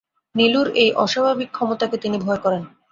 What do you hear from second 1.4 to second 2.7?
ক্ষমতাকে তিনি ভয় করেন।